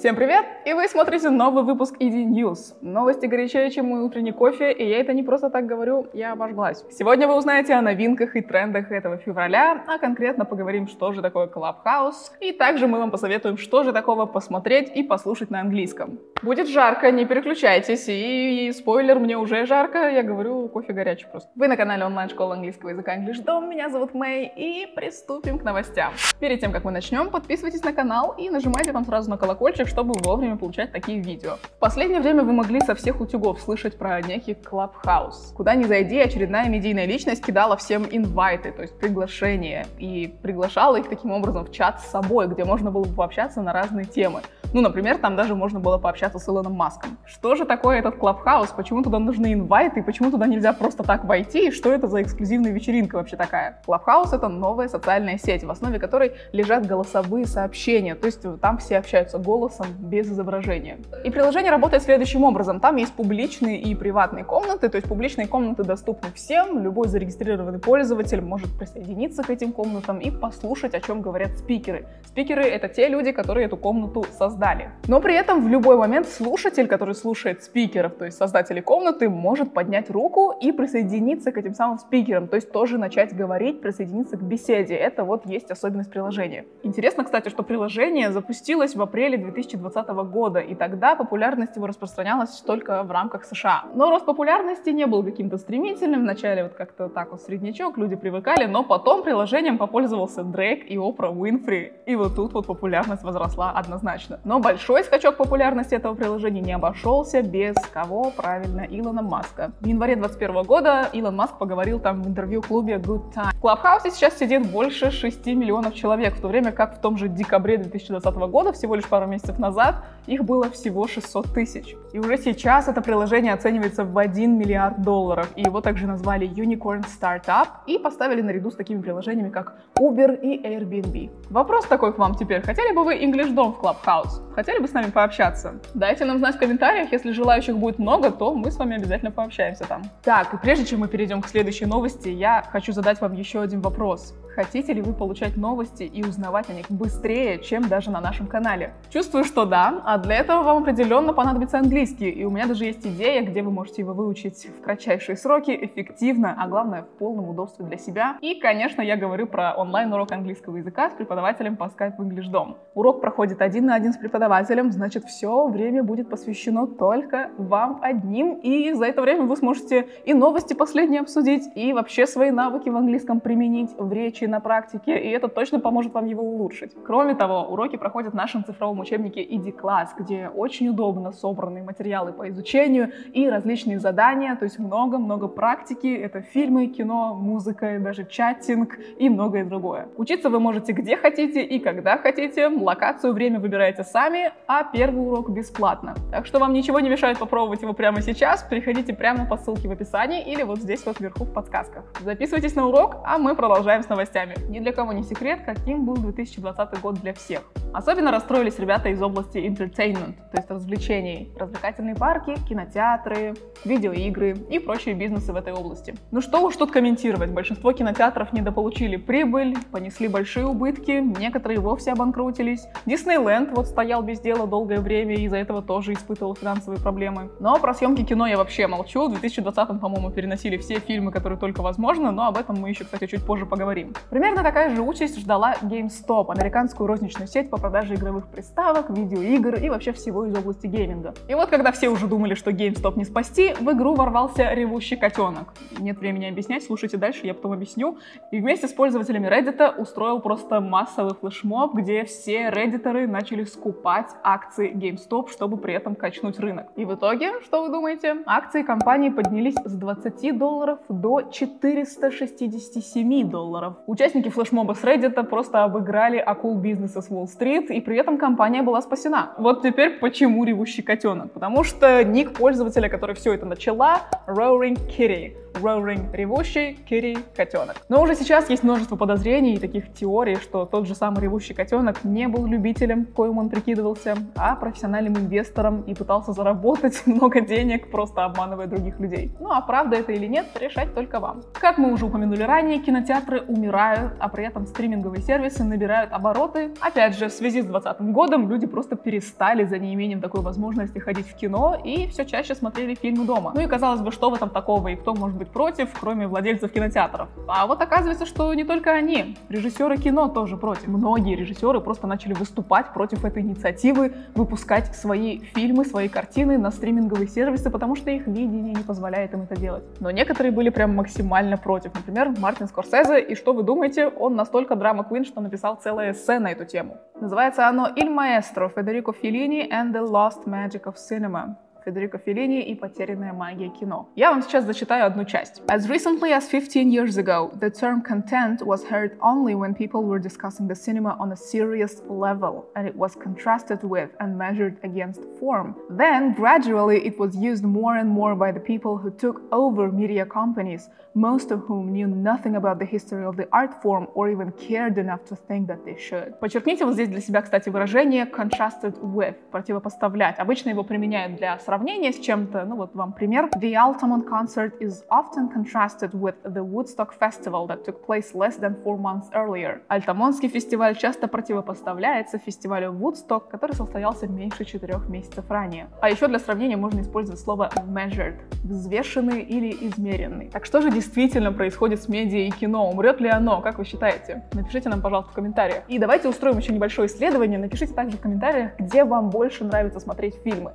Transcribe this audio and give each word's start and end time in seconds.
Всем 0.00 0.16
привет! 0.16 0.46
И 0.64 0.72
вы 0.72 0.88
смотрите 0.88 1.28
новый 1.28 1.62
выпуск 1.62 1.94
ED 2.00 2.24
News. 2.24 2.74
Новости 2.80 3.26
горячее, 3.26 3.70
чем 3.70 3.84
мой 3.84 4.00
утренний 4.00 4.32
кофе, 4.32 4.72
и 4.72 4.88
я 4.88 4.98
это 4.98 5.12
не 5.12 5.22
просто 5.22 5.50
так 5.50 5.66
говорю, 5.66 6.06
я 6.14 6.32
обожглась. 6.32 6.86
Сегодня 6.90 7.28
вы 7.28 7.36
узнаете 7.36 7.74
о 7.74 7.82
новинках 7.82 8.34
и 8.34 8.40
трендах 8.40 8.90
этого 8.90 9.18
февраля, 9.18 9.84
а 9.86 9.98
конкретно 9.98 10.46
поговорим, 10.46 10.88
что 10.88 11.12
же 11.12 11.20
такое 11.20 11.48
Clubhouse, 11.48 12.32
и 12.40 12.52
также 12.52 12.86
мы 12.86 12.98
вам 12.98 13.10
посоветуем, 13.10 13.58
что 13.58 13.82
же 13.82 13.92
такого 13.92 14.24
посмотреть 14.24 14.90
и 14.96 15.02
послушать 15.02 15.50
на 15.50 15.60
английском. 15.60 16.18
Будет 16.42 16.68
жарко, 16.68 17.10
не 17.10 17.26
переключайтесь, 17.26 18.08
и, 18.08 18.68
и 18.68 18.72
спойлер, 18.72 19.18
мне 19.18 19.36
уже 19.36 19.66
жарко, 19.66 20.08
я 20.08 20.22
говорю, 20.22 20.68
кофе 20.68 20.94
горячий 20.94 21.26
просто. 21.30 21.50
Вы 21.54 21.68
на 21.68 21.76
канале 21.76 22.06
онлайн-школы 22.06 22.54
английского 22.54 22.88
языка 22.88 23.14
English 23.14 23.44
Dom, 23.44 23.68
меня 23.68 23.90
зовут 23.90 24.14
Мэй, 24.14 24.50
и 24.56 24.86
приступим 24.86 25.58
к 25.58 25.64
новостям. 25.64 26.14
Перед 26.38 26.60
тем, 26.60 26.72
как 26.72 26.84
мы 26.84 26.92
начнем, 26.92 27.28
подписывайтесь 27.28 27.84
на 27.84 27.92
канал 27.92 28.34
и 28.38 28.48
нажимайте 28.48 28.90
там 28.92 29.04
сразу 29.04 29.28
на 29.28 29.36
колокольчик, 29.36 29.86
чтобы 29.86 30.14
вовремя 30.24 30.56
получать 30.56 30.92
такие 30.92 31.20
видео. 31.20 31.58
В 31.76 31.78
последнее 31.78 32.22
время 32.22 32.42
вы 32.42 32.52
могли 32.52 32.80
со 32.80 32.94
всех 32.94 33.20
утюгов 33.20 33.60
слышать 33.60 33.98
про 33.98 34.22
некий 34.22 34.54
Clubhouse. 34.54 35.52
Куда 35.54 35.74
ни 35.74 35.84
зайди, 35.84 36.18
очередная 36.18 36.70
медийная 36.70 37.04
личность 37.04 37.44
кидала 37.44 37.76
всем 37.76 38.06
инвайты, 38.10 38.72
то 38.72 38.80
есть 38.80 38.98
приглашения, 38.98 39.86
и 39.98 40.34
приглашала 40.42 40.96
их 40.96 41.10
таким 41.10 41.32
образом 41.32 41.66
в 41.66 41.70
чат 41.70 42.00
с 42.00 42.06
собой, 42.06 42.48
где 42.48 42.64
можно 42.64 42.90
было 42.90 43.04
пообщаться 43.04 43.60
на 43.60 43.74
разные 43.74 44.06
темы. 44.06 44.40
Ну, 44.72 44.82
например, 44.82 45.18
там 45.18 45.34
даже 45.34 45.56
можно 45.56 45.80
было 45.80 45.98
пообщаться 45.98 46.38
с 46.38 46.48
Илоном 46.48 46.74
Маском. 46.74 47.18
Что 47.26 47.56
же 47.56 47.64
такое 47.64 47.98
этот 47.98 48.14
Clubhouse? 48.16 48.68
Почему 48.76 49.02
туда 49.02 49.18
нужны 49.18 49.52
инвайты? 49.52 50.00
Почему 50.00 50.30
туда 50.30 50.46
нельзя 50.46 50.72
просто 50.72 51.02
так 51.02 51.24
войти? 51.24 51.68
И 51.68 51.70
что 51.72 51.92
это 51.92 52.06
за 52.06 52.22
эксклюзивная 52.22 52.70
вечеринка 52.70 53.16
вообще 53.16 53.36
такая? 53.36 53.82
Clubhouse— 53.84 54.28
это 54.32 54.48
новая 54.48 54.86
социальная 54.86 55.38
сеть, 55.38 55.64
в 55.64 55.70
основе 55.70 55.98
которой 55.98 56.34
лежат 56.52 56.86
голосовые 56.86 57.46
сообщения. 57.46 58.14
То 58.14 58.26
есть 58.26 58.42
там 58.60 58.78
все 58.78 58.98
общаются 58.98 59.38
голосом 59.38 59.86
без 59.98 60.30
изображения. 60.30 60.98
И 61.24 61.30
приложение 61.30 61.72
работает 61.72 62.04
следующим 62.04 62.44
образом. 62.44 62.78
Там 62.78 62.94
есть 62.94 63.12
публичные 63.12 63.80
и 63.80 63.92
приватные 63.96 64.44
комнаты. 64.44 64.88
То 64.88 64.96
есть 64.96 65.08
публичные 65.08 65.48
комнаты 65.48 65.82
доступны 65.82 66.30
всем. 66.32 66.78
Любой 66.78 67.08
зарегистрированный 67.08 67.80
пользователь 67.80 68.40
может 68.40 68.70
присоединиться 68.78 69.42
к 69.42 69.50
этим 69.50 69.72
комнатам 69.72 70.18
и 70.18 70.30
послушать, 70.30 70.94
о 70.94 71.00
чем 71.00 71.22
говорят 71.22 71.58
спикеры. 71.58 72.06
Спикеры— 72.24 72.62
это 72.64 72.88
те 72.88 73.08
люди, 73.08 73.32
которые 73.32 73.66
эту 73.66 73.76
комнату 73.76 74.24
создали 74.38 74.59
создали. 74.60 74.90
Но 75.08 75.20
при 75.20 75.34
этом 75.34 75.64
в 75.64 75.68
любой 75.68 75.96
момент 75.96 76.28
слушатель, 76.28 76.86
который 76.86 77.14
слушает 77.14 77.62
спикеров, 77.62 78.14
то 78.14 78.26
есть 78.26 78.36
создатели 78.36 78.80
комнаты, 78.80 79.28
может 79.28 79.72
поднять 79.72 80.10
руку 80.10 80.54
и 80.62 80.72
присоединиться 80.72 81.50
к 81.50 81.58
этим 81.58 81.74
самым 81.74 81.98
спикерам, 81.98 82.46
то 82.46 82.56
есть 82.56 82.70
тоже 82.70 82.98
начать 82.98 83.34
говорить, 83.34 83.80
присоединиться 83.80 84.36
к 84.36 84.42
беседе. 84.42 84.94
Это 84.94 85.24
вот 85.24 85.46
есть 85.46 85.70
особенность 85.70 86.10
приложения. 86.10 86.64
Интересно, 86.82 87.24
кстати, 87.24 87.48
что 87.48 87.62
приложение 87.62 88.30
запустилось 88.30 88.94
в 88.94 89.02
апреле 89.02 89.38
2020 89.38 90.08
года, 90.08 90.60
и 90.60 90.74
тогда 90.74 91.16
популярность 91.16 91.76
его 91.76 91.86
распространялась 91.86 92.60
только 92.60 93.02
в 93.02 93.10
рамках 93.10 93.44
США. 93.44 93.84
Но 93.94 94.10
рост 94.10 94.26
популярности 94.26 94.90
не 94.90 95.06
был 95.06 95.24
каким-то 95.24 95.58
стремительным. 95.58 96.20
Вначале 96.20 96.62
вот 96.62 96.74
как-то 96.74 97.08
так 97.08 97.30
вот 97.30 97.40
среднячок, 97.40 97.98
люди 97.98 98.16
привыкали, 98.16 98.66
но 98.66 98.84
потом 98.84 99.22
приложением 99.22 99.78
попользовался 99.78 100.42
Дрейк 100.42 100.90
и 100.90 100.98
Опра 100.98 101.30
Уинфри. 101.30 101.92
И 102.06 102.16
вот 102.16 102.36
тут 102.36 102.52
вот 102.52 102.66
популярность 102.66 103.22
возросла 103.22 103.70
однозначно. 103.70 104.38
Но 104.50 104.58
большой 104.58 105.04
скачок 105.04 105.36
популярности 105.36 105.94
этого 105.94 106.16
приложения 106.16 106.60
не 106.60 106.72
обошелся 106.72 107.40
без 107.40 107.76
кого, 107.92 108.32
правильно, 108.36 108.80
Илона 108.80 109.22
Маска. 109.22 109.70
В 109.78 109.86
январе 109.86 110.16
2021 110.16 110.64
года 110.64 111.08
Илон 111.12 111.36
Маск 111.36 111.56
поговорил 111.56 112.00
там 112.00 112.24
в 112.24 112.26
интервью 112.26 112.60
клубе 112.60 112.94
Good 112.94 113.32
Time. 113.32 113.52
В 113.54 113.60
Клабхаусе 113.60 114.10
сейчас 114.10 114.36
сидит 114.36 114.68
больше 114.68 115.12
6 115.12 115.46
миллионов 115.46 115.94
человек, 115.94 116.34
в 116.34 116.40
то 116.40 116.48
время 116.48 116.72
как 116.72 116.96
в 116.96 117.00
том 117.00 117.16
же 117.16 117.28
декабре 117.28 117.78
2020 117.78 118.34
года, 118.50 118.72
всего 118.72 118.96
лишь 118.96 119.06
пару 119.06 119.28
месяцев 119.28 119.56
назад, 119.60 120.02
их 120.26 120.42
было 120.42 120.68
всего 120.68 121.06
600 121.06 121.54
тысяч. 121.54 121.94
И 122.12 122.18
уже 122.18 122.36
сейчас 122.36 122.88
это 122.88 123.02
приложение 123.02 123.52
оценивается 123.52 124.04
в 124.04 124.18
1 124.18 124.58
миллиард 124.58 125.00
долларов, 125.00 125.48
и 125.54 125.62
его 125.62 125.80
также 125.80 126.08
назвали 126.08 126.48
Unicorn 126.48 127.04
Startup 127.06 127.68
и 127.86 127.98
поставили 127.98 128.42
наряду 128.42 128.72
с 128.72 128.74
такими 128.74 129.00
приложениями, 129.00 129.50
как 129.50 129.74
Uber 129.96 130.40
и 130.40 130.60
Airbnb. 130.60 131.30
Вопрос 131.50 131.84
такой 131.84 132.12
к 132.12 132.18
вам 132.18 132.34
теперь. 132.34 132.62
Хотели 132.62 132.92
бы 132.92 133.04
вы 133.04 133.14
English 133.14 133.54
Dom 133.54 133.74
в 133.74 133.80
Clubhouse? 133.80 134.39
Хотели 134.54 134.78
бы 134.78 134.88
с 134.88 134.92
нами 134.92 135.10
пообщаться? 135.10 135.74
Дайте 135.94 136.24
нам 136.24 136.38
знать 136.38 136.56
в 136.56 136.58
комментариях, 136.58 137.12
если 137.12 137.30
желающих 137.30 137.76
будет 137.78 137.98
много, 137.98 138.30
то 138.30 138.54
мы 138.54 138.70
с 138.70 138.76
вами 138.76 138.96
обязательно 138.96 139.30
пообщаемся 139.30 139.84
там. 139.84 140.02
Так, 140.22 140.52
и 140.54 140.56
прежде 140.56 140.86
чем 140.86 141.00
мы 141.00 141.08
перейдем 141.08 141.40
к 141.40 141.48
следующей 141.48 141.86
новости, 141.86 142.28
я 142.28 142.64
хочу 142.70 142.92
задать 142.92 143.20
вам 143.20 143.34
еще 143.34 143.60
один 143.60 143.80
вопрос. 143.80 144.34
Хотите 144.54 144.92
ли 144.92 145.00
вы 145.00 145.12
получать 145.12 145.56
новости 145.56 146.02
и 146.02 146.24
узнавать 146.24 146.68
о 146.70 146.72
них 146.72 146.86
быстрее, 146.90 147.58
чем 147.60 147.88
даже 147.88 148.10
на 148.10 148.20
нашем 148.20 148.46
канале? 148.46 148.94
Чувствую, 149.10 149.44
что 149.44 149.64
да, 149.64 150.02
а 150.04 150.18
для 150.18 150.36
этого 150.36 150.62
вам 150.62 150.82
определенно 150.82 151.32
понадобится 151.32 151.78
английский, 151.78 152.28
и 152.30 152.44
у 152.44 152.50
меня 152.50 152.66
даже 152.66 152.84
есть 152.84 153.06
идея, 153.06 153.42
где 153.42 153.62
вы 153.62 153.70
можете 153.70 154.02
его 154.02 154.12
выучить 154.12 154.66
в 154.66 154.82
кратчайшие 154.82 155.36
сроки, 155.36 155.70
эффективно, 155.70 156.56
а 156.58 156.66
главное 156.66 157.02
в 157.02 157.18
полном 157.18 157.48
удобстве 157.48 157.84
для 157.86 157.96
себя. 157.96 158.36
И, 158.40 158.58
конечно, 158.58 159.02
я 159.02 159.16
говорю 159.16 159.46
про 159.46 159.74
онлайн-урок 159.74 160.32
английского 160.32 160.76
языка 160.76 161.10
с 161.10 161.14
преподавателем 161.14 161.76
по 161.76 161.84
Skype 161.84 162.16
в 162.18 162.20
English 162.20 162.50
Dom. 162.50 162.76
Урок 162.94 163.20
проходит 163.20 163.62
один 163.62 163.86
на 163.86 163.94
один 163.94 164.12
с 164.12 164.16
преподавателем, 164.16 164.90
значит, 164.90 165.24
все 165.24 165.68
время 165.68 166.02
будет 166.02 166.28
посвящено 166.28 166.86
только 166.86 167.50
вам 167.56 168.00
одним, 168.02 168.54
и 168.54 168.92
за 168.92 169.06
это 169.06 169.22
время 169.22 169.44
вы 169.44 169.56
сможете 169.56 170.08
и 170.24 170.34
новости 170.34 170.74
последние 170.74 171.20
обсудить, 171.20 171.64
и 171.76 171.92
вообще 171.92 172.26
свои 172.26 172.50
навыки 172.50 172.88
в 172.88 172.96
английском 172.96 173.40
применить 173.40 173.90
в 173.96 174.12
речи, 174.12 174.39
случае 174.40 174.48
на 174.48 174.60
практике, 174.60 175.18
и 175.18 175.30
это 175.30 175.48
точно 175.48 175.80
поможет 175.80 176.14
вам 176.14 176.26
его 176.26 176.42
улучшить. 176.42 176.92
Кроме 177.06 177.34
того, 177.34 177.62
уроки 177.62 177.96
проходят 177.96 178.32
в 178.32 178.36
нашем 178.36 178.64
цифровом 178.64 179.00
учебнике 179.00 179.42
ID 179.42 179.74
Class, 179.76 180.08
где 180.18 180.48
очень 180.48 180.88
удобно 180.88 181.32
собраны 181.32 181.82
материалы 181.82 182.32
по 182.32 182.48
изучению 182.48 183.10
и 183.34 183.50
различные 183.50 183.98
задания, 183.98 184.56
то 184.56 184.64
есть 184.64 184.78
много-много 184.78 185.48
практики. 185.48 186.06
Это 186.06 186.40
фильмы, 186.40 186.86
кино, 186.86 187.34
музыка, 187.34 187.98
даже 188.00 188.24
чатинг 188.24 188.98
и 189.18 189.28
многое 189.28 189.64
другое. 189.64 190.06
Учиться 190.16 190.48
вы 190.48 190.60
можете 190.60 190.92
где 190.92 191.16
хотите 191.16 191.62
и 191.62 191.78
когда 191.78 192.16
хотите, 192.16 192.68
локацию, 192.68 193.32
время 193.32 193.60
выбираете 193.60 194.04
сами, 194.04 194.52
а 194.66 194.84
первый 194.84 195.20
урок 195.20 195.50
бесплатно. 195.50 196.14
Так 196.32 196.46
что 196.46 196.58
вам 196.58 196.72
ничего 196.72 197.00
не 197.00 197.10
мешает 197.10 197.38
попробовать 197.38 197.82
его 197.82 197.92
прямо 197.92 198.22
сейчас, 198.22 198.62
переходите 198.62 199.12
прямо 199.12 199.46
по 199.46 199.56
ссылке 199.56 199.88
в 199.88 199.92
описании 199.92 200.52
или 200.52 200.62
вот 200.62 200.78
здесь 200.78 201.04
вот 201.06 201.20
вверху 201.20 201.44
в 201.44 201.52
подсказках. 201.52 202.04
Записывайтесь 202.20 202.76
на 202.76 202.86
урок, 202.86 203.16
а 203.24 203.38
мы 203.38 203.54
продолжаем 203.54 204.02
с 204.02 204.08
новостями 204.08 204.29
новостями. 204.30 204.54
Ни 204.68 204.80
для 204.80 204.92
кого 204.92 205.12
не 205.12 205.22
секрет, 205.22 205.60
каким 205.64 206.04
был 206.04 206.16
2020 206.16 207.00
год 207.00 207.20
для 207.20 207.32
всех. 207.32 207.62
Особенно 207.92 208.30
расстроились 208.30 208.78
ребята 208.78 209.08
из 209.08 209.20
области 209.20 209.58
entertainment, 209.58 210.34
то 210.52 210.58
есть 210.58 210.70
развлечений, 210.70 211.50
развлекательные 211.58 212.14
парки, 212.14 212.54
кинотеатры, 212.68 213.54
видеоигры 213.84 214.52
и 214.70 214.78
прочие 214.78 215.14
бизнесы 215.16 215.52
в 215.52 215.56
этой 215.56 215.72
области. 215.72 216.14
Ну 216.30 216.40
что 216.40 216.60
уж 216.60 216.76
тут 216.76 216.92
комментировать, 216.92 217.50
большинство 217.50 217.92
кинотеатров 217.92 218.52
недополучили 218.52 219.16
прибыль, 219.16 219.76
понесли 219.90 220.28
большие 220.28 220.66
убытки, 220.66 221.20
некоторые 221.40 221.80
вовсе 221.80 222.12
обанкротились. 222.12 222.86
Диснейленд 223.06 223.72
вот 223.72 223.88
стоял 223.88 224.22
без 224.22 224.40
дела 224.40 224.68
долгое 224.68 225.00
время 225.00 225.34
и 225.34 225.42
из-за 225.42 225.56
этого 225.56 225.82
тоже 225.82 226.12
испытывал 226.12 226.54
финансовые 226.54 227.00
проблемы. 227.00 227.50
Но 227.58 227.76
про 227.80 227.92
съемки 227.92 228.22
кино 228.22 228.46
я 228.46 228.56
вообще 228.56 228.86
молчу. 228.86 229.26
В 229.26 229.32
2020, 229.32 230.00
по-моему, 230.00 230.30
переносили 230.30 230.76
все 230.76 231.00
фильмы, 231.00 231.32
которые 231.32 231.58
только 231.58 231.82
возможно, 231.82 232.30
но 232.30 232.46
об 232.46 232.56
этом 232.56 232.76
мы 232.80 232.90
еще, 232.90 233.02
кстати, 233.02 233.26
чуть 233.26 233.44
позже 233.44 233.66
поговорим. 233.66 234.14
Примерно 234.30 234.62
такая 234.62 234.94
же 234.94 235.02
участь 235.02 235.40
ждала 235.40 235.74
GameStop, 235.82 236.52
американскую 236.52 237.08
розничную 237.08 237.48
сеть 237.48 237.68
по 237.68 237.79
продаже 237.80 238.14
игровых 238.14 238.48
приставок, 238.48 239.10
видеоигр 239.10 239.76
и 239.76 239.88
вообще 239.88 240.12
всего 240.12 240.44
из 240.44 240.54
области 240.54 240.86
гейминга. 240.86 241.34
И 241.48 241.54
вот 241.54 241.70
когда 241.70 241.92
все 241.92 242.08
уже 242.08 242.26
думали, 242.26 242.54
что 242.54 242.70
GameStop 242.70 243.16
не 243.16 243.24
спасти, 243.24 243.74
в 243.80 243.90
игру 243.92 244.14
ворвался 244.14 244.72
ревущий 244.72 245.16
котенок. 245.16 245.72
Нет 245.98 246.18
времени 246.18 246.46
объяснять, 246.46 246.84
слушайте 246.84 247.16
дальше, 247.16 247.46
я 247.46 247.54
потом 247.54 247.72
объясню. 247.72 248.18
И 248.52 248.60
вместе 248.60 248.86
с 248.86 248.92
пользователями 248.92 249.48
Reddit 249.48 249.96
устроил 249.96 250.40
просто 250.40 250.80
массовый 250.80 251.34
флешмоб, 251.34 251.94
где 251.94 252.24
все 252.24 252.70
реддиторы 252.70 253.26
начали 253.26 253.64
скупать 253.64 254.28
акции 254.42 254.92
GameStop, 254.92 255.48
чтобы 255.50 255.78
при 255.78 255.94
этом 255.94 256.14
качнуть 256.14 256.58
рынок. 256.60 256.88
И 256.96 257.04
в 257.06 257.14
итоге, 257.14 257.60
что 257.62 257.82
вы 257.82 257.88
думаете? 257.90 258.36
Акции 258.46 258.82
компании 258.82 259.30
поднялись 259.30 259.76
с 259.84 259.92
20 259.92 260.58
долларов 260.58 260.98
до 261.08 261.42
467 261.50 263.48
долларов. 263.48 263.94
Участники 264.06 264.50
флешмоба 264.50 264.92
с 264.92 265.02
Reddit 265.02 265.42
просто 265.44 265.84
обыграли 265.84 266.36
акул 266.36 266.76
бизнеса 266.76 267.22
с 267.22 267.30
Уолл-стрит, 267.30 267.69
и 267.78 268.00
при 268.00 268.16
этом 268.16 268.38
компания 268.38 268.82
была 268.82 269.00
спасена. 269.02 269.52
Вот 269.58 269.82
теперь 269.82 270.18
почему 270.18 270.64
ревущий 270.64 271.02
котенок? 271.02 271.52
Потому 271.52 271.84
что 271.84 272.24
ник 272.24 272.52
пользователя, 272.52 273.08
который 273.08 273.34
все 273.34 273.54
это 273.54 273.66
начала, 273.66 274.22
Roaring 274.46 274.98
Kitty. 275.08 275.54
Roaring, 275.74 276.34
ревущий, 276.34 276.94
Кири, 277.08 277.38
котенок. 277.56 277.96
Но 278.08 278.22
уже 278.22 278.34
сейчас 278.34 278.70
есть 278.70 278.82
множество 278.82 279.16
подозрений 279.16 279.74
и 279.74 279.78
таких 279.78 280.12
теорий, 280.12 280.56
что 280.56 280.84
тот 280.84 281.06
же 281.06 281.14
самый 281.14 281.42
ревущий 281.42 281.74
котенок 281.74 282.24
не 282.24 282.48
был 282.48 282.66
любителем, 282.66 283.26
коим 283.26 283.58
он 283.58 283.68
прикидывался, 283.68 284.36
а 284.56 284.76
профессиональным 284.76 285.36
инвестором 285.36 286.02
и 286.02 286.14
пытался 286.14 286.52
заработать 286.52 287.22
много 287.26 287.60
денег, 287.60 288.10
просто 288.10 288.44
обманывая 288.44 288.86
других 288.86 289.18
людей. 289.20 289.52
Ну 289.60 289.70
а 289.70 289.80
правда 289.80 290.16
это 290.16 290.32
или 290.32 290.46
нет, 290.46 290.66
решать 290.80 291.14
только 291.14 291.40
вам. 291.40 291.62
Как 291.72 291.98
мы 291.98 292.12
уже 292.12 292.26
упомянули 292.26 292.62
ранее, 292.62 292.98
кинотеатры 292.98 293.62
умирают, 293.62 294.32
а 294.38 294.48
при 294.48 294.66
этом 294.66 294.86
стриминговые 294.86 295.42
сервисы 295.42 295.84
набирают 295.84 296.32
обороты. 296.32 296.90
Опять 297.00 297.38
же, 297.38 297.48
в 297.48 297.52
связи 297.52 297.82
с 297.82 297.86
2020 297.86 298.32
годом 298.32 298.68
люди 298.68 298.86
просто 298.86 299.16
перестали 299.16 299.84
за 299.84 299.98
неимением 299.98 300.40
такой 300.40 300.62
возможности 300.62 301.18
ходить 301.18 301.48
в 301.48 301.56
кино 301.56 301.96
и 302.04 302.26
все 302.28 302.44
чаще 302.44 302.74
смотрели 302.74 303.14
фильмы 303.14 303.44
дома. 303.44 303.72
Ну 303.74 303.80
и 303.80 303.86
казалось 303.86 304.20
бы, 304.20 304.32
что 304.32 304.50
в 304.50 304.54
этом 304.54 304.70
такого 304.70 305.08
и 305.08 305.16
кто 305.16 305.34
может 305.34 305.56
быть 305.60 305.70
против, 305.70 306.08
кроме 306.18 306.46
владельцев 306.46 306.90
кинотеатров. 306.90 307.48
А 307.68 307.86
вот 307.86 308.00
оказывается, 308.02 308.46
что 308.46 308.74
не 308.74 308.84
только 308.84 309.12
они. 309.12 309.56
Режиссеры 309.68 310.16
кино 310.16 310.48
тоже 310.48 310.76
против. 310.76 311.08
Многие 311.08 311.54
режиссеры 311.54 312.00
просто 312.00 312.26
начали 312.26 312.54
выступать 312.54 313.12
против 313.12 313.44
этой 313.44 313.62
инициативы, 313.62 314.32
выпускать 314.54 315.14
свои 315.14 315.60
фильмы, 315.74 316.04
свои 316.04 316.28
картины 316.28 316.78
на 316.78 316.90
стриминговые 316.90 317.46
сервисы, 317.46 317.90
потому 317.90 318.16
что 318.16 318.30
их 318.30 318.46
видение 318.46 318.94
не 318.94 319.02
позволяет 319.02 319.52
им 319.52 319.62
это 319.62 319.76
делать. 319.76 320.04
Но 320.20 320.30
некоторые 320.30 320.72
были 320.72 320.88
прям 320.88 321.14
максимально 321.14 321.76
против. 321.76 322.14
Например, 322.14 322.54
Мартин 322.58 322.88
Скорсезе. 322.88 323.40
И 323.40 323.54
что 323.54 323.72
вы 323.72 323.82
думаете, 323.82 324.28
он 324.28 324.56
настолько 324.56 324.96
драма 324.96 325.24
Квин, 325.24 325.44
что 325.44 325.60
написал 325.60 325.96
целое 325.96 326.32
эссе 326.32 326.58
на 326.58 326.72
эту 326.72 326.84
тему. 326.84 327.18
Называется 327.40 327.86
оно 327.86 328.08
«Il 328.08 328.28
Maestro 328.34 328.90
Федерико 328.94 329.32
Феллини 329.32 329.88
and 329.92 330.12
the 330.12 330.24
Lost 330.26 330.64
Magic 330.66 331.04
of 331.04 331.16
Cinema». 331.16 331.76
Федерико 332.04 332.38
Феллини 332.38 332.82
и 332.82 332.94
«Потерянная 332.94 333.52
магия 333.52 333.88
кино». 333.88 334.28
Я 334.36 334.50
вам 334.50 334.62
сейчас 334.62 334.84
зачитаю 334.84 335.26
одну 335.26 335.44
часть. 335.44 335.82
As 335.88 336.08
recently 336.08 336.52
as 336.52 336.68
15 336.68 337.10
years 337.10 337.36
ago, 337.36 337.70
the 337.80 337.90
term 337.90 338.22
content 338.22 338.82
was 338.82 339.04
heard 339.04 339.38
only 339.40 339.74
when 339.74 339.94
people 339.94 340.22
were 340.22 340.38
discussing 340.38 340.88
the 340.88 340.94
cinema 340.94 341.36
on 341.38 341.52
a 341.52 341.56
serious 341.56 342.22
level, 342.28 342.84
and 342.94 343.06
it 343.06 343.14
was 343.16 343.34
contrasted 343.34 344.02
with 344.02 344.30
and 344.40 344.56
measured 344.56 344.96
against 345.02 345.42
form. 345.58 345.94
Then, 346.10 346.54
gradually, 346.54 347.26
it 347.26 347.38
was 347.38 347.56
used 347.56 347.84
more 347.84 348.16
and 348.16 348.28
more 348.28 348.54
by 348.54 348.72
the 348.72 348.80
people 348.80 349.16
who 349.16 349.30
took 349.30 349.62
over 349.72 350.10
media 350.10 350.44
companies, 350.44 351.08
most 351.34 351.70
of 351.70 351.80
whom 351.86 352.12
knew 352.12 352.26
nothing 352.26 352.76
about 352.76 352.98
the 352.98 353.04
history 353.04 353.44
of 353.44 353.56
the 353.56 353.68
art 353.72 354.02
form 354.02 354.26
or 354.34 354.50
even 354.50 354.72
cared 354.72 355.18
enough 355.18 355.44
to 355.44 355.54
think 355.56 355.86
that 355.86 356.04
they 356.04 356.16
should. 356.16 356.58
Подчеркните 356.60 357.04
вот 357.04 357.14
здесь 357.14 357.28
для 357.28 357.40
себя, 357.40 357.62
кстати, 357.62 357.88
выражение 357.88 358.46
contrasted 358.46 359.20
with, 359.20 359.56
противопоставлять. 359.70 360.58
Обычно 360.58 360.90
его 360.90 361.04
применяют 361.04 361.56
для 361.56 361.78
сравнения 361.90 362.32
с 362.32 362.38
чем-то. 362.38 362.84
Ну 362.84 362.94
вот 362.94 363.16
вам 363.16 363.32
пример. 363.32 363.68
The 363.80 363.94
Altamont 363.94 364.46
concert 364.48 364.92
is 365.00 365.24
often 365.28 365.68
contrasted 365.74 366.30
with 366.32 366.54
the 366.62 366.84
Woodstock 366.84 367.36
festival 367.36 367.88
that 367.88 368.04
took 368.04 368.24
place 368.24 368.54
less 368.54 368.76
than 368.76 368.94
four 369.02 369.18
months 369.18 369.50
earlier. 369.52 370.00
Альтамонский 370.06 370.68
фестиваль 370.68 371.16
часто 371.16 371.48
противопоставляется 371.48 372.58
фестивалю 372.58 373.10
Woodstock, 373.12 373.68
который 373.72 373.96
состоялся 373.96 374.46
меньше 374.46 374.84
четырех 374.84 375.28
месяцев 375.28 375.68
ранее. 375.68 376.06
А 376.20 376.30
еще 376.30 376.46
для 376.46 376.60
сравнения 376.60 376.96
можно 376.96 377.22
использовать 377.22 377.58
слово 377.58 377.90
measured, 378.06 378.60
взвешенный 378.84 379.62
или 379.62 379.90
измеренный. 380.08 380.70
Так 380.70 380.84
что 380.84 381.00
же 381.02 381.10
действительно 381.10 381.72
происходит 381.72 382.22
с 382.22 382.28
медиа 382.28 382.68
и 382.68 382.70
кино? 382.70 383.10
Умрет 383.10 383.40
ли 383.40 383.48
оно? 383.48 383.80
Как 383.80 383.98
вы 383.98 384.04
считаете? 384.04 384.62
Напишите 384.74 385.08
нам, 385.08 385.20
пожалуйста, 385.20 385.50
в 385.50 385.54
комментариях. 385.56 386.04
И 386.06 386.20
давайте 386.20 386.48
устроим 386.48 386.78
еще 386.78 386.92
небольшое 386.92 387.26
исследование. 387.26 387.80
Напишите 387.80 388.14
также 388.14 388.36
в 388.36 388.40
комментариях, 388.40 388.92
где 389.00 389.24
вам 389.24 389.50
больше 389.50 389.82
нравится 389.82 390.20
смотреть 390.20 390.54
фильмы 390.62 390.92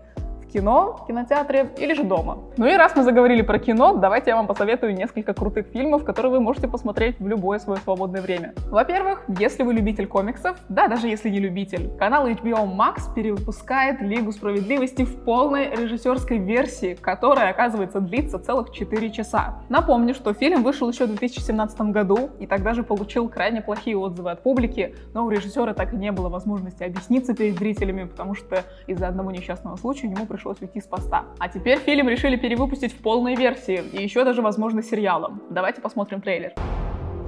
кино, 0.51 0.99
в 1.01 1.07
кинотеатре 1.07 1.71
или 1.77 1.93
же 1.93 2.03
дома. 2.03 2.37
Ну 2.57 2.65
и 2.65 2.73
раз 2.73 2.95
мы 2.95 3.03
заговорили 3.03 3.41
про 3.41 3.59
кино, 3.59 3.95
давайте 3.95 4.31
я 4.31 4.35
вам 4.35 4.47
посоветую 4.47 4.95
несколько 4.95 5.33
крутых 5.33 5.67
фильмов, 5.67 6.03
которые 6.03 6.31
вы 6.31 6.39
можете 6.39 6.67
посмотреть 6.67 7.19
в 7.19 7.27
любое 7.27 7.59
свое 7.59 7.79
свободное 7.79 8.21
время. 8.21 8.53
Во-первых, 8.69 9.23
если 9.27 9.63
вы 9.63 9.73
любитель 9.73 10.07
комиксов, 10.07 10.57
да, 10.69 10.87
даже 10.87 11.07
если 11.07 11.29
не 11.29 11.39
любитель, 11.39 11.89
канал 11.97 12.27
HBO 12.27 12.65
Max 12.65 13.13
перевыпускает 13.13 14.01
Лигу 14.01 14.31
Справедливости 14.31 15.03
в 15.03 15.23
полной 15.23 15.69
режиссерской 15.69 16.37
версии, 16.37 16.95
которая, 16.95 17.49
оказывается, 17.49 17.99
длится 17.99 18.39
целых 18.39 18.71
4 18.71 19.11
часа. 19.11 19.61
Напомню, 19.69 20.13
что 20.13 20.33
фильм 20.33 20.63
вышел 20.63 20.89
еще 20.89 21.05
в 21.05 21.09
2017 21.09 21.81
году 21.91 22.29
и 22.39 22.47
тогда 22.47 22.73
же 22.73 22.83
получил 22.83 23.27
крайне 23.27 23.61
плохие 23.61 23.97
отзывы 23.97 24.31
от 24.31 24.41
публики, 24.43 24.95
но 25.13 25.25
у 25.25 25.29
режиссера 25.29 25.73
так 25.73 25.93
и 25.93 25.97
не 25.97 26.11
было 26.11 26.29
возможности 26.29 26.83
объясниться 26.83 27.33
перед 27.33 27.57
зрителями, 27.57 28.03
потому 28.05 28.35
что 28.35 28.63
из-за 28.87 29.07
одного 29.07 29.31
несчастного 29.31 29.75
случая 29.75 30.07
ему 30.07 30.25
пришлось 30.25 30.44
пришлось 30.45 30.61
уйти 30.61 30.79
с 30.79 30.85
поста. 30.85 31.25
А 31.39 31.49
теперь 31.49 31.79
фильм 31.79 32.07
решили 32.07 32.35
перевыпустить 32.35 32.93
в 32.93 32.97
полной 32.97 33.35
версии 33.35 33.81
и 33.91 34.03
еще 34.03 34.23
даже, 34.23 34.41
возможно, 34.41 34.83
сериалом. 34.83 35.41
Давайте 35.49 35.81
посмотрим 35.81 36.21
трейлер. 36.21 36.53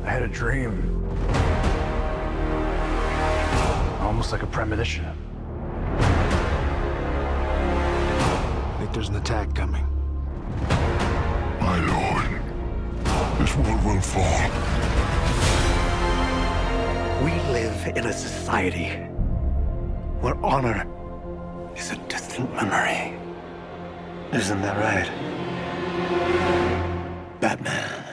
I 0.05 0.19
had 0.19 0.23
a 0.23 0.27
dream. 0.27 0.73
Almost 4.01 4.31
like 4.31 4.43
a 4.43 4.47
premonition. 4.47 5.05
I 8.69 8.79
think 8.79 8.93
there's 8.93 9.09
an 9.09 9.15
attack 9.15 9.53
coming. 9.55 9.85
My 11.59 11.79
lord, 11.79 12.39
this 13.39 13.55
world 13.57 13.83
will 13.83 14.01
fall. 14.01 14.49
We 17.23 17.31
live 17.51 17.97
in 17.97 18.05
a 18.05 18.13
society 18.13 18.89
where 20.21 20.35
honor 20.43 20.85
is 21.75 21.91
a 21.91 21.97
distant 22.37 22.53
memory. 22.55 23.13
Isn't 24.31 24.61
that 24.61 24.77
right? 24.77 25.09
Batman. 27.41 28.03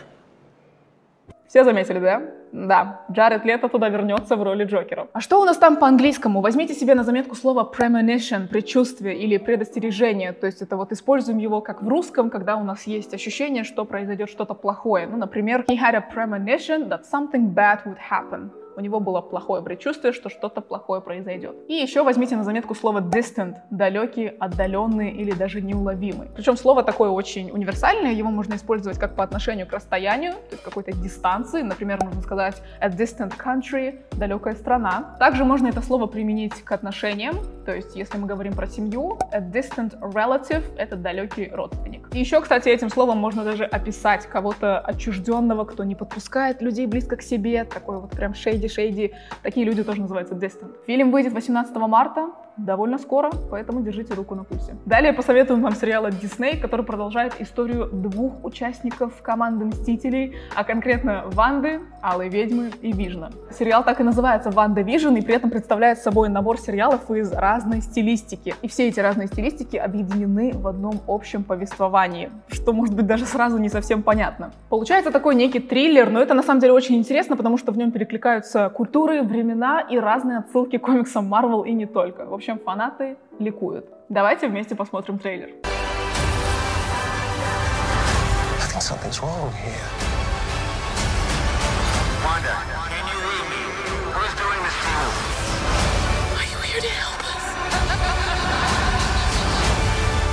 Все 1.48 1.64
заметили, 1.64 2.00
да? 2.00 2.22
Да, 2.52 3.00
Джаред 3.12 3.44
Лето 3.44 3.68
туда 3.68 3.88
вернется 3.88 4.36
в 4.36 4.42
роли 4.42 4.64
Джокера. 4.64 5.08
А 5.12 5.20
что 5.20 5.40
у 5.40 5.44
нас 5.44 5.56
там 5.56 5.76
по-английскому? 5.76 6.40
Возьмите 6.40 6.74
себе 6.74 6.94
на 6.94 7.04
заметку 7.04 7.34
слово 7.34 7.70
premonition, 7.72 8.48
предчувствие 8.48 9.16
или 9.16 9.38
предостережение. 9.38 10.32
То 10.32 10.46
есть 10.46 10.62
это 10.62 10.76
вот 10.76 10.92
используем 10.92 11.38
его 11.38 11.60
как 11.60 11.82
в 11.82 11.88
русском, 11.88 12.30
когда 12.30 12.56
у 12.56 12.64
нас 12.64 12.84
есть 12.86 13.14
ощущение, 13.14 13.64
что 13.64 13.84
произойдет 13.84 14.30
что-то 14.30 14.54
плохое. 14.54 15.06
Ну, 15.06 15.16
например, 15.16 15.64
he 15.68 15.76
had 15.76 15.94
a 15.94 16.04
premonition 16.14 16.88
that 16.88 17.02
something 17.12 17.54
bad 17.54 17.78
would 17.84 17.98
happen 17.98 18.50
у 18.76 18.80
него 18.80 19.00
было 19.00 19.20
плохое 19.20 19.62
предчувствие, 19.62 20.12
что 20.12 20.28
что-то 20.28 20.60
плохое 20.60 21.00
произойдет. 21.00 21.56
И 21.68 21.74
еще 21.74 22.02
возьмите 22.02 22.36
на 22.36 22.44
заметку 22.44 22.74
слово 22.74 23.00
distant, 23.00 23.56
далекий, 23.70 24.26
отдаленный 24.26 25.10
или 25.10 25.32
даже 25.32 25.60
неуловимый. 25.60 26.28
Причем 26.34 26.56
слово 26.56 26.82
такое 26.82 27.10
очень 27.10 27.50
универсальное, 27.50 28.12
его 28.12 28.30
можно 28.30 28.54
использовать 28.54 28.98
как 28.98 29.16
по 29.16 29.24
отношению 29.24 29.66
к 29.66 29.72
расстоянию, 29.72 30.32
то 30.32 30.52
есть 30.52 30.62
какой-то 30.62 30.92
дистанции, 30.92 31.62
например, 31.62 31.98
можно 32.02 32.22
сказать 32.22 32.62
a 32.80 32.88
distant 32.88 33.32
country, 33.36 34.00
далекая 34.12 34.54
страна. 34.54 35.16
Также 35.18 35.44
можно 35.44 35.68
это 35.68 35.80
слово 35.80 36.06
применить 36.06 36.54
к 36.54 36.72
отношениям, 36.72 37.36
то 37.64 37.74
есть 37.74 37.96
если 37.96 38.18
мы 38.18 38.26
говорим 38.26 38.54
про 38.54 38.66
семью, 38.66 39.18
a 39.32 39.40
distant 39.40 39.98
relative— 40.00 40.64
это 40.76 40.96
далекий 40.96 41.50
родственник. 41.52 42.08
И 42.14 42.20
еще, 42.20 42.40
кстати, 42.40 42.68
этим 42.68 42.90
словом 42.90 43.18
можно 43.18 43.44
даже 43.44 43.64
описать 43.64 44.26
кого-то 44.26 44.78
отчужденного, 44.78 45.64
кто 45.64 45.84
не 45.84 45.94
подпускает 45.94 46.62
людей 46.62 46.86
близко 46.86 47.16
к 47.16 47.22
себе, 47.22 47.64
такой 47.64 48.00
вот 48.00 48.10
прям 48.10 48.34
shady 48.34 48.68
shady, 48.68 49.14
Такие 49.42 49.66
люди 49.66 49.82
тоже 49.82 50.00
называются 50.00 50.34
distant. 50.34 50.74
Фильм 50.86 51.10
выйдет 51.10 51.32
18 51.32 51.74
марта, 51.76 52.30
довольно 52.56 52.98
скоро, 52.98 53.30
поэтому 53.50 53.82
держите 53.82 54.14
руку 54.14 54.34
на 54.34 54.44
пульсе. 54.44 54.76
Далее 54.86 55.12
посоветуем 55.12 55.62
вам 55.62 55.74
сериал 55.74 56.06
от 56.06 56.14
Disney, 56.14 56.58
который 56.58 56.84
продолжает 56.84 57.40
историю 57.40 57.88
двух 57.92 58.44
участников 58.44 59.22
команды 59.22 59.64
Мстителей, 59.64 60.36
а 60.54 60.64
конкретно 60.64 61.24
Ванды, 61.26 61.80
Алой 62.02 62.28
Ведьмы 62.28 62.70
и 62.82 62.92
Вижна. 62.92 63.30
Сериал 63.50 63.84
так 63.84 64.00
и 64.00 64.02
называется 64.02 64.50
«WandaVision» 64.50 65.14
и 65.16 65.22
при 65.22 65.34
этом 65.34 65.50
представляет 65.50 65.98
собой 65.98 66.28
набор 66.28 66.58
сериалов 66.58 67.10
из 67.10 67.32
разной 67.32 67.80
стилистики. 67.80 68.54
И 68.62 68.68
все 68.68 68.88
эти 68.88 69.00
разные 69.00 69.26
стилистики 69.26 69.76
объединены 69.76 70.52
в 70.54 70.68
одном 70.68 71.00
общем 71.06 71.44
повествовании, 71.44 72.30
что 72.48 72.72
может 72.72 72.94
быть 72.94 73.06
даже 73.06 73.26
сразу 73.26 73.58
не 73.58 73.68
совсем 73.68 74.02
понятно. 74.02 74.52
Получается 74.68 75.10
такой 75.10 75.34
некий 75.34 75.60
триллер, 75.60 76.10
но 76.10 76.20
это 76.20 76.34
на 76.34 76.42
самом 76.42 76.60
деле 76.60 76.72
очень 76.72 76.96
интересно, 76.96 77.36
потому 77.36 77.58
что 77.58 77.72
в 77.72 77.78
нем 77.78 77.90
перекликаются 77.90 78.68
культуры, 78.68 79.22
времена 79.22 79.80
и 79.80 79.98
разные 79.98 80.38
отсылки 80.38 80.78
к 80.78 80.82
комиксам 80.82 81.32
Marvel 81.32 81.66
и 81.66 81.72
не 81.72 81.86
только. 81.86 82.26
В 82.26 82.34
общем, 82.34 82.43
фанаты 82.52 83.16
ликуют. 83.38 83.86
Давайте 84.08 84.48
вместе 84.48 84.74
посмотрим 84.74 85.18
трейлер. 85.18 85.50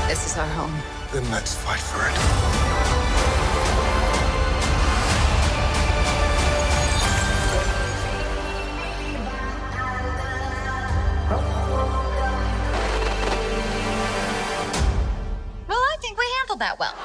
This 0.09 0.25
is 0.25 0.37
our 0.37 0.45
home. 0.47 0.73
Then 1.13 1.23
let's 1.31 1.55
fight 1.55 1.79
for 1.79 2.07
it. 2.07 2.70
That 16.61 16.77
well. 16.79 16.95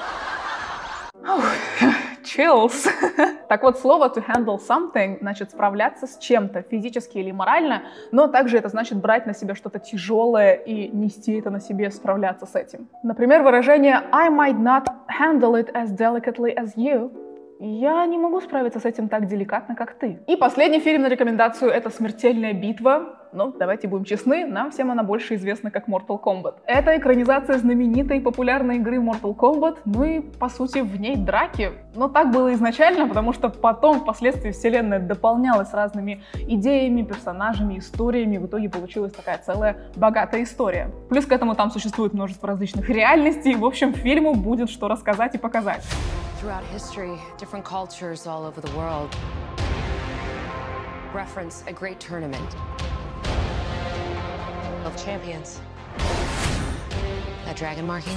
chills. 2.27 2.87
так 3.49 3.63
вот, 3.63 3.79
слово 3.79 4.09
to 4.09 4.23
handle 4.27 4.59
something 4.59 5.19
значит 5.21 5.51
справляться 5.51 6.07
с 6.07 6.19
чем-то 6.19 6.63
физически 6.63 7.19
или 7.19 7.31
морально, 7.31 7.83
но 8.13 8.27
также 8.27 8.59
это 8.59 8.69
значит 8.69 8.99
брать 8.99 9.27
на 9.27 9.35
себя 9.35 9.55
что-то 9.55 9.79
тяжелое 9.79 10.55
и 10.55 10.89
нести 10.89 11.39
это 11.39 11.51
на 11.51 11.61
себе, 11.61 11.91
справляться 11.91 12.47
с 12.47 12.55
этим. 12.55 12.89
Например, 13.03 13.43
выражение 13.43 14.03
I 14.13 14.29
might 14.29 14.59
not 14.59 14.87
handle 15.09 15.55
it 15.55 15.73
as 15.73 15.91
delicately 15.97 16.55
as 16.55 16.75
you 16.77 17.11
я 17.59 18.05
не 18.07 18.19
могу 18.19 18.41
справиться 18.41 18.81
с 18.81 18.85
этим 18.85 19.09
так 19.09 19.27
деликатно, 19.27 19.75
как 19.75 19.95
ты. 19.95 20.21
И 20.27 20.37
последний 20.37 20.81
фильм 20.81 21.03
на 21.03 21.09
рекомендацию— 21.09 21.71
это 21.73 21.91
«Смертельная 21.91 22.53
битва». 22.53 23.21
Ну, 23.33 23.53
давайте 23.53 23.87
будем 23.87 24.05
честны, 24.05 24.47
нам 24.47 24.71
всем 24.71 24.91
она 24.91 25.03
больше 25.03 25.35
известна 25.35 25.71
как 25.71 25.89
Mortal 25.89 26.19
Kombat. 26.23 26.55
Это 26.65 26.97
экранизация 26.97 27.59
знаменитой 27.59 28.21
популярной 28.21 28.77
игры 28.77 28.97
Mortal 28.97 29.37
Kombat, 29.37 29.79
ну 29.85 30.05
и, 30.05 30.21
по 30.21 30.49
сути, 30.49 30.79
в 30.79 30.99
ней 30.99 31.17
драки. 31.17 31.73
Но 31.95 32.09
так 32.09 32.31
было 32.31 32.55
изначально, 32.55 33.07
потому 33.07 33.35
что 33.35 33.51
потом, 33.51 34.01
впоследствии, 34.01 34.53
вселенная 34.53 35.01
дополнялась 35.01 35.75
разными 35.75 36.23
идеями, 36.35 37.03
персонажами, 37.03 37.79
историями. 37.79 38.39
В 38.39 38.47
итоге 38.47 38.71
получилась 38.71 39.13
такая 39.13 39.39
целая 39.39 39.77
богатая 39.97 40.43
история. 40.43 40.91
Плюс 41.11 41.27
к 41.27 41.33
этому 41.33 41.55
там 41.55 41.71
существует 41.71 42.15
множество 42.15 42.49
различных 42.49 42.89
реальностей. 42.89 43.55
В 43.55 43.67
общем, 43.67 43.93
фильму 43.93 44.35
будет 44.35 44.71
что 44.71 44.89
рассказать 44.89 45.35
и 45.35 45.39
показать. 45.39 45.85
Throughout 46.47 46.65
history, 46.67 47.21
different 47.39 47.65
cultures 47.65 48.25
all 48.25 48.45
over 48.45 48.61
the 48.61 48.71
world 48.77 49.13
reference 51.13 51.65
a 51.67 51.73
great 51.73 51.99
tournament 51.99 52.55
of 54.85 54.97
champions. 54.97 55.61
That 55.99 57.57
dragon 57.57 57.85
marking? 57.85 58.17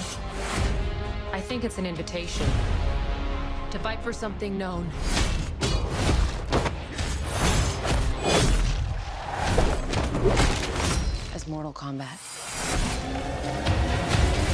I 1.31 1.41
think 1.41 1.63
it's 1.63 1.79
an 1.79 1.87
invitation 1.87 2.45
to 3.71 3.79
fight 3.79 3.99
for 4.03 4.13
something 4.13 4.59
known. 4.59 4.87
As 11.33 11.47
Mortal 11.47 11.73
Kombat. 11.73 13.88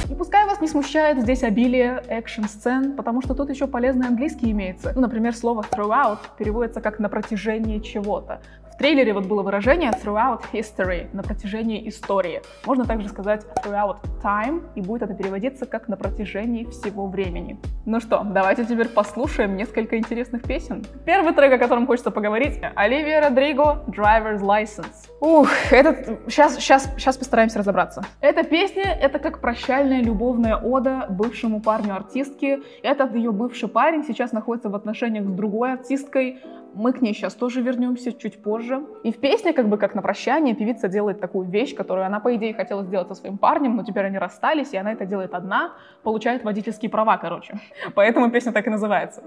И 0.08 0.14
пускай 0.14 0.46
вас 0.46 0.60
не 0.60 0.68
смущает 0.68 1.20
здесь 1.20 1.42
обилие 1.42 2.00
экшн-сцен, 2.06 2.92
потому 2.96 3.22
что 3.22 3.34
тут 3.34 3.50
еще 3.50 3.66
полезный 3.66 4.06
английский 4.06 4.52
имеется. 4.52 4.92
Ну, 4.94 5.00
например, 5.00 5.34
слово 5.34 5.62
throughout 5.62 6.18
переводится 6.38 6.80
как 6.80 7.00
«на 7.00 7.08
протяжении 7.08 7.80
чего-то». 7.80 8.40
В 8.76 8.78
трейлере 8.78 9.14
вот 9.14 9.24
было 9.24 9.42
выражение 9.42 9.90
throughout 9.90 10.42
history, 10.52 11.08
на 11.14 11.22
протяжении 11.22 11.88
истории. 11.88 12.42
Можно 12.66 12.84
также 12.84 13.08
сказать 13.08 13.46
throughout 13.64 13.96
time, 14.22 14.64
и 14.74 14.82
будет 14.82 15.00
это 15.00 15.14
переводиться 15.14 15.64
как 15.64 15.88
на 15.88 15.96
протяжении 15.96 16.64
всего 16.64 17.06
времени. 17.06 17.58
Ну 17.86 18.00
что, 18.00 18.22
давайте 18.22 18.66
теперь 18.66 18.88
послушаем 18.88 19.56
несколько 19.56 19.96
интересных 19.96 20.42
песен. 20.42 20.84
Первый 21.06 21.32
трек, 21.32 21.54
о 21.54 21.58
котором 21.58 21.86
хочется 21.86 22.10
поговорить, 22.10 22.60
Оливия 22.74 23.22
Родриго, 23.22 23.82
Driver's 23.86 24.42
License. 24.42 25.08
Ух, 25.20 25.48
этот... 25.70 26.20
Сейчас, 26.30 26.56
сейчас, 26.56 26.84
сейчас 26.98 27.16
постараемся 27.16 27.60
разобраться. 27.60 28.04
Эта 28.20 28.42
песня— 28.42 28.94
это 29.00 29.18
как 29.18 29.40
прощальная 29.40 30.02
любовная 30.02 30.56
ода 30.56 31.06
бывшему 31.08 31.62
парню 31.62 31.94
артистки. 31.94 32.58
Этот 32.82 33.14
ее 33.14 33.32
бывший 33.32 33.70
парень 33.70 34.04
сейчас 34.04 34.32
находится 34.32 34.68
в 34.68 34.74
отношениях 34.74 35.24
с 35.24 35.32
другой 35.32 35.72
артисткой, 35.72 36.40
мы 36.76 36.92
к 36.92 37.00
ней 37.00 37.14
сейчас 37.14 37.34
тоже 37.34 37.62
вернемся 37.62 38.12
чуть 38.12 38.42
позже. 38.42 38.82
И 39.02 39.12
в 39.12 39.18
песне, 39.18 39.52
как 39.52 39.68
бы 39.68 39.78
как 39.78 39.94
на 39.94 40.02
прощание, 40.02 40.54
певица 40.54 40.88
делает 40.88 41.20
такую 41.20 41.48
вещь, 41.48 41.74
которую 41.74 42.06
она, 42.06 42.20
по 42.20 42.34
идее, 42.36 42.54
хотела 42.54 42.84
сделать 42.84 43.08
со 43.08 43.14
своим 43.14 43.38
парнем, 43.38 43.76
но 43.76 43.84
теперь 43.84 44.04
они 44.04 44.18
расстались, 44.18 44.72
и 44.72 44.76
она 44.76 44.92
это 44.92 45.06
делает 45.06 45.34
одна, 45.34 45.72
получает 46.02 46.44
водительские 46.44 46.90
права, 46.90 47.16
короче. 47.16 47.58
Поэтому 47.94 48.30
песня 48.30 48.52
так 48.52 48.66
и 48.66 48.70
называется. 48.70 49.22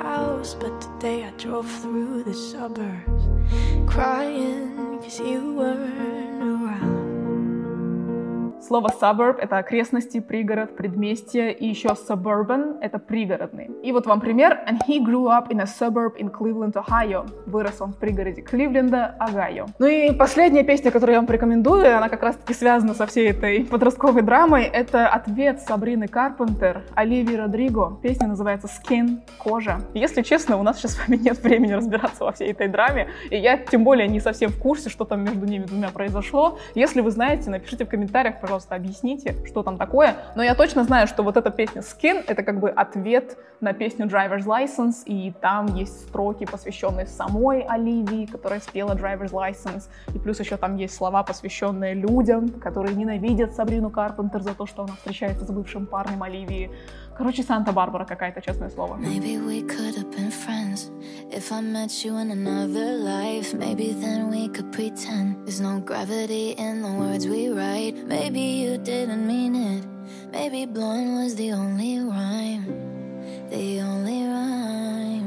house. 0.00 0.54
But 0.54 0.80
today 0.80 1.24
I 1.24 1.30
drove 1.38 1.70
through 1.80 2.24
the 2.24 2.34
suburbs 2.34 3.24
crying 3.86 4.73
Cause 5.04 5.20
you 5.20 5.52
were. 5.52 6.33
Слово 8.66 8.88
suburb— 8.88 9.36
это 9.42 9.58
окрестности, 9.58 10.20
пригород, 10.20 10.74
предместье, 10.74 11.52
и 11.52 11.68
еще 11.68 11.88
suburban— 11.88 12.78
это 12.80 12.98
пригородный. 12.98 13.68
И 13.82 13.92
вот 13.92 14.06
вам 14.06 14.20
пример. 14.20 14.58
And 14.66 14.78
he 14.88 15.04
grew 15.04 15.26
up 15.26 15.50
in 15.50 15.60
a 15.60 15.66
suburb 15.66 16.16
in 16.16 16.30
Cleveland, 16.30 16.72
Ohio. 16.72 17.28
Вырос 17.44 17.82
он 17.82 17.92
в 17.92 17.98
пригороде 17.98 18.40
Кливленда, 18.40 19.16
Огайо. 19.18 19.66
Ну 19.78 19.86
и 19.86 20.12
последняя 20.12 20.64
песня, 20.64 20.90
которую 20.90 21.12
я 21.12 21.18
вам 21.20 21.26
порекомендую, 21.26 21.94
она 21.94 22.08
как 22.08 22.22
раз-таки 22.22 22.54
связана 22.54 22.94
со 22.94 23.04
всей 23.04 23.32
этой 23.32 23.66
подростковой 23.66 24.22
драмой. 24.22 24.64
Это 24.64 25.08
ответ 25.08 25.60
Сабрины 25.60 26.08
Карпентер, 26.08 26.84
Оливии 26.94 27.34
Родриго. 27.34 27.98
Песня 28.02 28.28
называется 28.28 28.68
Skin, 28.68 29.18
кожа. 29.36 29.82
Если 29.92 30.22
честно, 30.22 30.56
у 30.56 30.62
нас 30.62 30.78
сейчас 30.78 30.92
с 30.92 31.06
вами 31.06 31.18
нет 31.18 31.38
времени 31.42 31.72
разбираться 31.72 32.24
во 32.24 32.32
всей 32.32 32.52
этой 32.52 32.68
драме, 32.68 33.08
и 33.28 33.36
я 33.36 33.58
тем 33.58 33.84
более 33.84 34.08
не 34.08 34.20
совсем 34.20 34.48
в 34.48 34.58
курсе, 34.58 34.88
что 34.88 35.04
там 35.04 35.22
между 35.22 35.44
ними 35.44 35.64
двумя 35.64 35.90
произошло. 35.90 36.58
Если 36.74 37.02
вы 37.02 37.10
знаете, 37.10 37.50
напишите 37.50 37.84
в 37.84 37.90
комментариях, 37.90 38.40
пожалуйста, 38.40 38.53
пожалуйста, 38.54 38.76
объясните, 38.76 39.34
что 39.46 39.64
там 39.64 39.76
такое. 39.78 40.14
Но 40.36 40.42
я 40.44 40.54
точно 40.54 40.84
знаю, 40.84 41.08
что 41.08 41.24
вот 41.24 41.36
эта 41.36 41.50
песня 41.50 41.82
Skin— 41.82 42.22
это 42.28 42.44
как 42.44 42.60
бы 42.60 42.70
ответ 42.70 43.36
на 43.60 43.72
песню 43.72 44.06
Driver's 44.06 44.44
License, 44.44 45.02
и 45.06 45.32
там 45.40 45.66
есть 45.74 46.08
строки, 46.08 46.44
посвященные 46.44 47.06
самой 47.06 47.62
Оливии, 47.62 48.26
которая 48.26 48.60
спела 48.60 48.94
Driver's 48.94 49.32
License, 49.32 49.88
и 50.14 50.18
плюс 50.18 50.38
еще 50.38 50.56
там 50.56 50.76
есть 50.76 50.94
слова, 50.94 51.24
посвященные 51.24 51.94
людям, 51.94 52.48
которые 52.48 52.94
ненавидят 52.94 53.54
Сабрину 53.54 53.90
Карпентер 53.90 54.42
за 54.42 54.54
то, 54.54 54.66
что 54.66 54.82
она 54.82 54.92
встречается 54.92 55.44
с 55.44 55.50
бывшим 55.50 55.86
парнем 55.86 56.22
Оливии. 56.22 56.70
Короче, 57.17 57.43
Санта-Барбара 57.43 58.05
какая-то, 58.05 58.41
честное 58.41 58.69
слово. 58.69 58.95
Maybe 58.95 59.37
we 59.37 59.61
could 59.63 59.95
have 59.95 60.09
been 60.09 60.31
friends 60.31 60.89
If 61.31 61.51
I 61.51 61.59
met 61.61 62.05
you 62.05 62.17
in 62.17 62.31
another 62.31 62.95
life 62.97 63.53
Maybe 63.53 63.91
then 63.91 64.29
we 64.29 64.47
could 64.47 64.71
pretend 64.71 65.45
There's 65.45 65.59
no 65.59 65.81
gravity 65.81 66.51
in 66.51 66.81
the 66.81 66.91
words 66.91 67.27
we 67.27 67.49
write 67.49 67.95
Maybe 68.07 68.39
you 68.39 68.77
didn't 68.77 69.27
mean 69.27 69.55
it 69.55 69.85
Maybe 70.31 70.65
blowing 70.65 71.15
was 71.21 71.35
the 71.35 71.51
only 71.51 71.99
rhyme 71.99 72.65
The 73.49 73.81
only 73.81 74.25
rhyme 74.25 74.52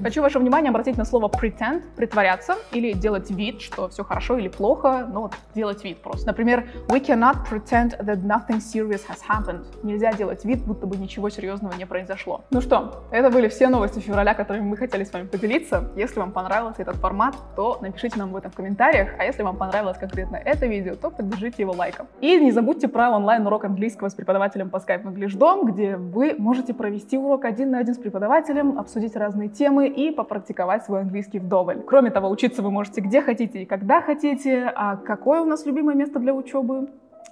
Хочу 0.04 0.22
ваше 0.22 0.40
внимание 0.40 0.70
обратить 0.70 0.98
на 0.98 1.06
слово 1.06 1.28
pretend, 1.28 1.82
притворяться 1.96 2.56
или 2.72 2.94
делать 2.94 3.32
вид, 3.32 3.62
что 3.62 3.90
все 3.90 4.04
хорошо 4.04 4.38
или 4.38 4.48
плохо, 4.48 5.08
но 5.12 5.32
делать 5.56 5.84
вид 5.84 5.98
просто. 6.02 6.28
Например, 6.28 6.68
we 6.88 7.00
cannot 7.00 7.48
pretend 7.50 7.98
that 8.00 8.24
nothing 8.24 8.60
serious 8.60 9.02
has 9.08 9.20
happened. 9.28 9.66
Нельзя 9.84 10.14
делать 10.14 10.46
вид, 10.46 10.64
будто 10.64 10.86
бы 10.86 10.98
ничего 10.98 11.30
серьезного 11.30 11.74
не 11.74 11.86
произошло. 11.86 12.42
Ну 12.52 12.62
что, 12.62 13.04
это 13.12 13.30
были 13.30 13.48
все 13.48 13.70
новости 13.70 14.00
февраля, 14.00 14.34
которыми 14.34 14.66
мы 14.66 14.78
хотели 14.78 15.04
с 15.04 15.12
вами 15.12 15.28
поделиться. 15.28 15.92
Если 15.96 16.20
вам 16.20 16.32
понравился 16.32 16.82
этот 16.82 16.98
формат, 16.98 17.36
то 17.56 17.80
напишите 17.82 18.20
нам 18.20 18.30
об 18.30 18.36
этом 18.36 18.52
в 18.52 18.56
комментариях, 18.56 19.10
а 19.18 19.24
если 19.24 19.44
вам 19.44 19.58
понравилось 19.58 19.98
конкретно 19.98 20.36
это 20.38 20.68
видео, 20.68 20.96
то 20.96 21.10
поддержите 21.10 21.64
его 21.64 21.74
лайком. 21.74 22.08
И 22.22 22.40
не 22.40 22.52
забудьте 22.52 22.88
про 22.88 23.10
онлайн-урок 23.10 23.66
английского 23.66 24.10
с 24.10 24.14
преподавателем 24.14 24.70
по 24.70 24.78
Skype 24.78 25.04
English 25.04 25.38
Dom, 25.38 25.66
где 25.72 25.98
вы 25.98 26.36
можете 26.38 26.74
провести 26.74 27.18
урок 27.18 27.46
один 27.46 27.72
на 27.72 27.80
один 27.80 27.96
с 27.96 27.98
преподавателем, 27.98 28.78
обсудить 28.78 29.16
разные 29.16 29.50
темы 29.50 29.87
и 29.88 30.12
попрактиковать 30.12 30.86
свой 30.86 31.02
английский 31.02 31.40
вдоволь. 31.40 31.82
Кроме 31.82 32.12
того, 32.12 32.30
учиться 32.30 32.62
вы 32.62 32.72
можете 32.72 33.02
где 33.02 33.22
хотите 33.22 33.64
и 33.64 33.66
когда 33.66 34.02
хотите. 34.02 34.72
А 34.76 34.98
какое 34.98 35.42
у 35.42 35.46
нас 35.46 35.66
любимое 35.66 35.96
место 35.96 36.20
для 36.20 36.34
учебы? 36.34 36.90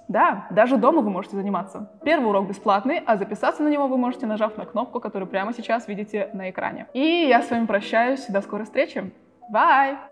Да, 0.08 0.46
даже 0.50 0.76
дома 0.76 1.02
вы 1.02 1.10
можете 1.10 1.36
заниматься. 1.36 1.90
Первый 2.04 2.28
урок 2.28 2.48
бесплатный, 2.48 3.02
а 3.04 3.16
записаться 3.16 3.62
на 3.62 3.68
него 3.68 3.88
вы 3.88 3.96
можете, 3.96 4.26
нажав 4.26 4.56
на 4.56 4.64
кнопку, 4.64 5.00
которую 5.00 5.28
прямо 5.28 5.52
сейчас 5.52 5.88
видите 5.88 6.30
на 6.32 6.50
экране. 6.50 6.86
И 6.92 7.26
я 7.28 7.42
с 7.42 7.50
вами 7.50 7.66
прощаюсь. 7.66 8.26
До 8.28 8.40
скорой 8.40 8.64
встречи. 8.64 9.10
Bye! 9.52 9.96